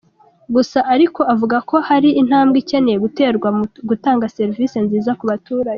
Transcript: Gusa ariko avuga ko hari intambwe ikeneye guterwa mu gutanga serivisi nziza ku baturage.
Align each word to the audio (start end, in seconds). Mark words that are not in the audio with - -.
Gusa 0.55 0.79
ariko 0.93 1.21
avuga 1.33 1.57
ko 1.69 1.75
hari 1.87 2.09
intambwe 2.21 2.57
ikeneye 2.63 2.97
guterwa 3.05 3.47
mu 3.57 3.63
gutanga 3.89 4.31
serivisi 4.37 4.77
nziza 4.85 5.11
ku 5.19 5.23
baturage. 5.31 5.69